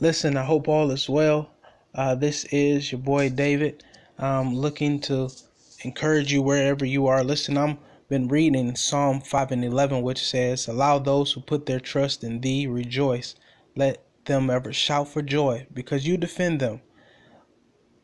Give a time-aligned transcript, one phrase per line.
[0.00, 1.50] Listen, I hope all is well.
[1.92, 3.82] Uh, this is your boy David.
[4.16, 5.28] I'm looking to
[5.82, 7.24] encourage you wherever you are.
[7.24, 7.78] Listen, I'm
[8.08, 12.40] been reading Psalm 5 and 11, which says, Allow those who put their trust in
[12.40, 13.34] thee rejoice.
[13.74, 16.80] Let them ever shout for joy, because you defend them.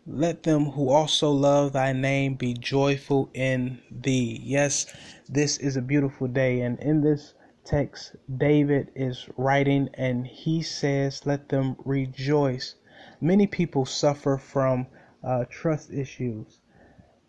[0.04, 4.40] Let them who also love thy name be joyful in thee.
[4.42, 4.92] Yes,
[5.29, 7.34] this is a beautiful day, and in this
[7.65, 12.75] text, David is writing and he says, Let them rejoice.
[13.21, 14.86] Many people suffer from
[15.22, 16.58] uh, trust issues.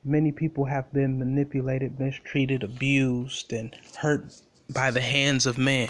[0.04, 5.90] Many people have been manipulated, mistreated, abused, and hurt by the hands of man.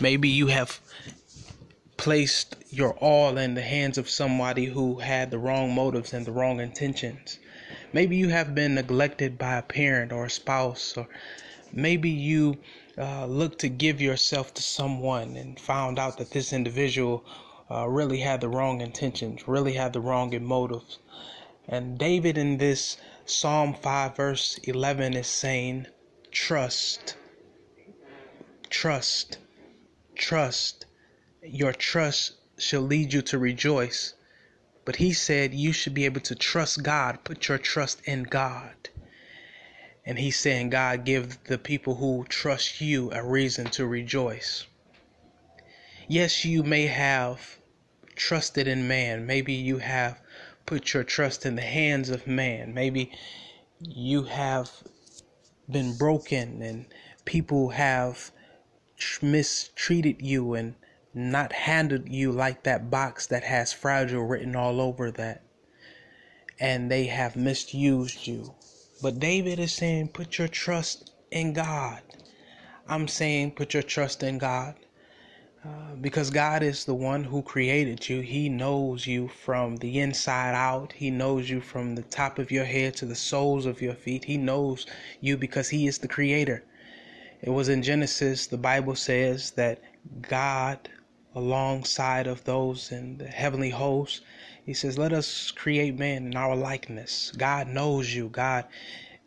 [0.00, 0.80] Maybe you have
[1.96, 6.32] placed your all in the hands of somebody who had the wrong motives and the
[6.32, 7.38] wrong intentions.
[7.92, 11.06] Maybe you have been neglected by a parent or a spouse, or
[11.72, 12.58] maybe you
[12.98, 17.24] uh, looked to give yourself to someone and found out that this individual
[17.70, 20.98] uh, really had the wrong intentions, really had the wrong motives.
[21.66, 25.86] And David in this Psalm 5, verse 11 is saying,
[26.30, 27.16] Trust,
[28.68, 29.38] trust,
[30.14, 30.86] trust.
[31.42, 34.14] Your trust shall lead you to rejoice.
[34.84, 38.90] But he said you should be able to trust God, put your trust in God.
[40.04, 44.66] And he's saying, God, give the people who trust you a reason to rejoice.
[46.08, 47.58] Yes, you may have
[48.16, 49.26] trusted in man.
[49.26, 50.20] Maybe you have
[50.66, 52.74] put your trust in the hands of man.
[52.74, 53.12] Maybe
[53.80, 54.70] you have
[55.70, 56.86] been broken and
[57.24, 58.30] people have
[59.20, 60.74] mistreated you and
[61.14, 65.42] not handled you like that box that has fragile written all over that.
[66.58, 68.54] And they have misused you.
[69.02, 72.02] But David is saying, put your trust in God.
[72.88, 74.76] I'm saying, put your trust in God.
[75.64, 78.20] Uh, because God is the one who created you.
[78.20, 80.92] He knows you from the inside out.
[80.92, 84.24] He knows you from the top of your head to the soles of your feet.
[84.24, 84.86] He knows
[85.20, 86.64] you because He is the creator.
[87.42, 89.82] It was in Genesis, the Bible says that
[90.20, 90.88] God,
[91.34, 94.20] alongside of those in the heavenly hosts,
[94.64, 97.32] he says, Let us create man in our likeness.
[97.36, 98.28] God knows you.
[98.28, 98.66] God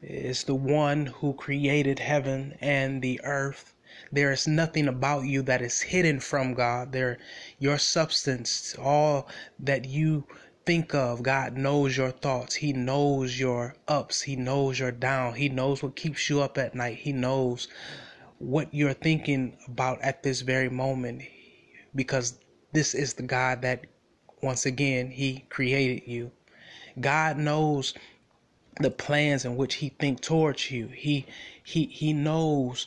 [0.02, 3.74] is the one who created heaven and the earth.
[4.12, 6.92] There is nothing about you that is hidden from God.
[6.92, 7.18] There
[7.60, 9.28] your substance, all
[9.60, 10.26] that you
[10.66, 12.56] think of, God knows your thoughts.
[12.56, 14.22] He knows your ups.
[14.22, 15.36] He knows your down.
[15.36, 16.98] He knows what keeps you up at night.
[16.98, 17.68] He knows
[18.40, 21.24] what you're thinking about at this very moment
[21.94, 22.40] because
[22.74, 23.86] this is the God that
[24.46, 26.32] once again, He created you.
[27.02, 27.94] God knows
[28.80, 30.88] the plans in which He think towards you.
[30.88, 31.26] He
[31.64, 32.86] He He knows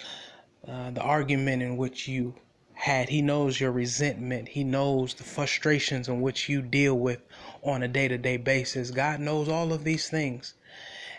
[0.67, 2.35] uh, the argument in which you
[2.75, 3.09] had.
[3.09, 4.49] He knows your resentment.
[4.49, 7.21] He knows the frustrations in which you deal with
[7.63, 8.93] on a day to day basis.
[8.93, 10.55] God knows all of these things.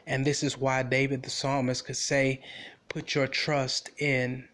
[0.07, 2.41] And this is why David the psalmist could say,
[2.87, 4.47] put your trust in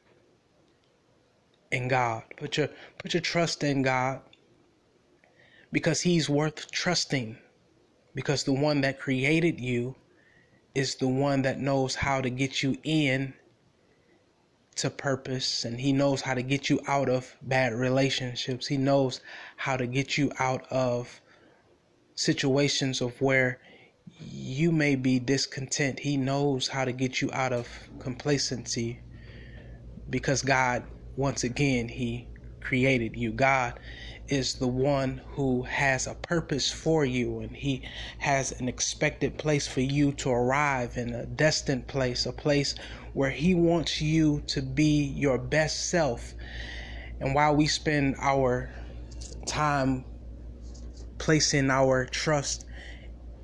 [1.72, 2.24] in God.
[2.38, 4.22] Put your put your trust in God
[5.75, 7.38] because he's worth trusting.
[8.13, 9.94] Because the one that created you
[10.74, 13.34] is the one that knows how to get you in
[14.75, 18.68] to purpose and he knows how to get you out of bad relationships.
[18.68, 19.19] He knows
[19.58, 21.19] how to get you out of
[22.16, 23.59] situations of where
[24.22, 26.00] you may be discontent.
[26.00, 27.68] He knows how to get you out of
[28.00, 29.02] complacency
[30.09, 30.86] because God
[31.18, 32.30] once again he
[32.62, 33.34] created you.
[33.34, 33.78] God
[34.28, 37.88] is the one who has a purpose for you and he
[38.19, 42.75] has an expected place for you to arrive in a destined place, a place
[43.13, 46.34] where he wants you to be your best self.
[47.19, 48.72] And while we spend our
[49.47, 50.06] time
[51.18, 52.66] placing our trust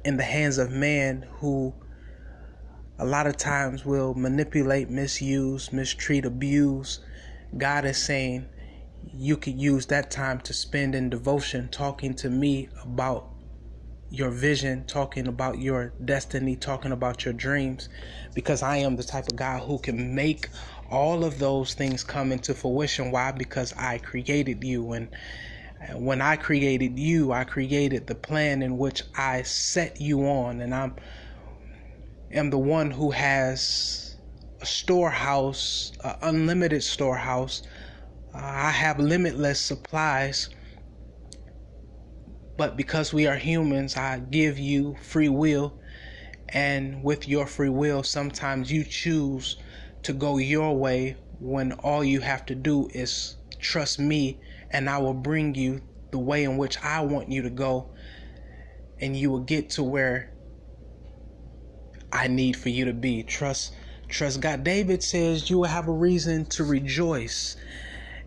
[0.04, 1.74] in the hands of man who
[2.98, 7.00] a lot of times will manipulate, misuse, mistreat, abuse,
[7.58, 8.48] God is saying,
[9.04, 13.30] you could use that time to spend in devotion talking to me about
[14.10, 17.88] your vision, talking about your destiny, talking about your dreams,
[18.36, 20.50] because I am the type of guy who can make
[20.90, 23.12] all of those things come into fruition.
[23.12, 23.32] Why?
[23.32, 24.92] Because I created you.
[24.92, 25.10] And
[25.94, 30.60] when I created you, I created the plan in which I set you on.
[30.62, 30.96] And I'm
[32.32, 34.18] am the one who has
[34.62, 37.62] a storehouse, an unlimited storehouse
[38.34, 40.50] I have limitless supplies,
[42.58, 45.78] but because we are humans, I give you free will.
[46.54, 49.58] And with your free will, sometimes you choose
[50.04, 54.40] to go your way when all you have to do is trust me,
[54.72, 55.82] and I will bring you
[56.12, 57.94] the way in which I want you to go,
[59.00, 60.34] and you will get to where
[62.12, 63.24] I need for you to be.
[63.24, 63.74] Trust
[64.10, 64.64] trust God.
[64.64, 67.56] David says you will have a reason to rejoice.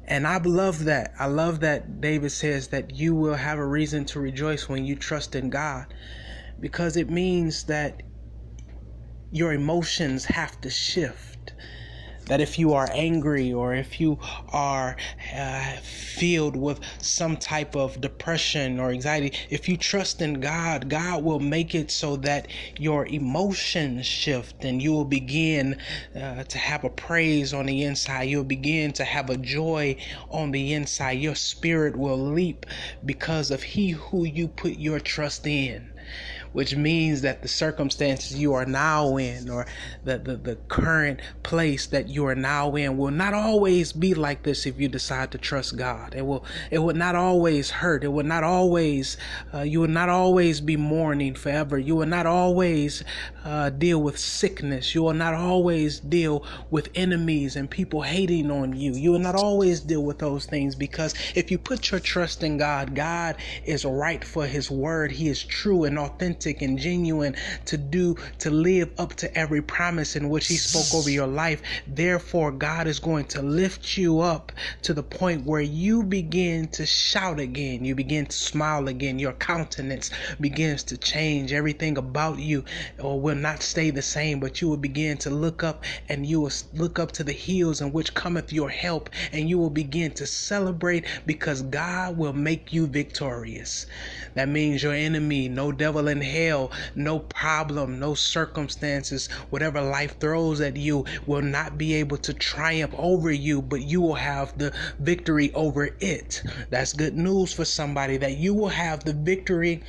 [0.06, 1.15] And I love that.
[1.19, 4.97] I love that David says that you will have a reason to rejoice when you
[4.97, 5.87] trust in God
[6.61, 8.03] because it means that
[9.31, 11.53] your emotions have to shift
[12.26, 14.19] that if you are angry or if you
[14.53, 14.97] are
[15.35, 21.25] uh, filled with some type of depression or anxiety, if you trust in God, God
[21.25, 22.49] will make it so that
[22.79, 25.76] your emotions shift and you will begin
[26.15, 28.25] uh, to have a praise on the inside.
[28.25, 29.97] You'll begin to have a joy
[30.31, 31.12] on the inside.
[31.12, 32.67] Your spirit will leap
[33.05, 35.91] because of He who you put your trust in
[36.55, 39.67] which means that the circumstances you are now in or
[40.05, 44.45] the, the, the current place that you are now in will not always be like
[44.45, 46.15] this if you decide to trust God.
[46.15, 48.05] It will it will not always hurt.
[48.05, 49.17] It will not always
[49.53, 51.77] uh, you will not always be mourning forever.
[51.77, 53.03] You will not always
[53.45, 54.95] uh, deal with sickness.
[54.95, 58.93] You will not always deal with enemies and people hating on you.
[58.93, 62.59] You will not always deal with those things because if you put your trust in
[62.59, 65.11] God, God is right for his word.
[65.11, 69.62] He is true and authentic authentic and genuine to do, to live up to every
[69.62, 71.62] promise in which He spoke over your life.
[71.87, 74.52] Therefore, God is going to lift you up
[74.82, 77.85] to the point where you begin to shout again.
[77.85, 79.19] You begin to smile again.
[79.19, 80.11] Your countenance
[80.41, 81.52] begins to change.
[81.52, 82.64] Everything about you
[82.99, 86.41] or will not stay the same, but you will begin to look up and you
[86.41, 90.11] will look up to the hills in which cometh your help, and you will begin
[90.12, 93.87] to celebrate because God will make you victorious.
[94.35, 100.61] That means your enemy, no devil in hell, no problem, no circumstances, whatever life throws
[100.61, 104.73] at you will not be able to triumph over you, but you will have the
[104.99, 106.43] victory over it.
[106.71, 109.83] That's good news for somebody that you will have the victory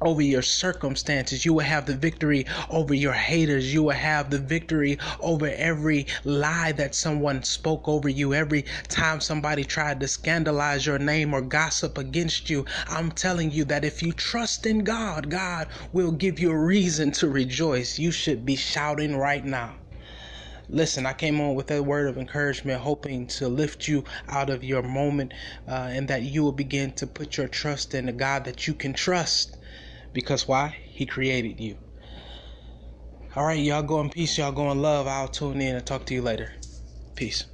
[0.00, 1.44] over your circumstances.
[1.44, 3.74] You will have the victory over your haters.
[3.74, 8.32] You will have the victory over every lie that someone spoke over you.
[8.32, 13.64] Every time somebody tried to scandalize your name or gossip against you, I'm telling you
[13.66, 17.98] that if you trust in God, God will give you a reason to rejoice.
[17.98, 19.76] You should be shouting right now.
[20.70, 24.62] Listen, I came on with a word of encouragement, hoping to lift you out of
[24.62, 25.32] your moment
[25.66, 28.74] uh, and that you will begin to put your trust in the God that you
[28.74, 29.56] can trust
[30.12, 30.76] because why?
[30.90, 31.78] He created you.
[33.36, 34.38] All right, y'all go in peace.
[34.38, 35.06] Y'all go in love.
[35.06, 36.52] I'll tune in and talk to you later.
[37.14, 37.44] Peace.